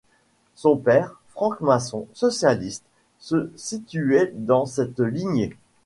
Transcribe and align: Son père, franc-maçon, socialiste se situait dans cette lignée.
Son 0.55 0.77
père, 0.77 1.13
franc-maçon, 1.29 2.07
socialiste 2.15 2.83
se 3.19 3.51
situait 3.55 4.31
dans 4.35 4.65
cette 4.65 4.99
lignée. 4.99 5.55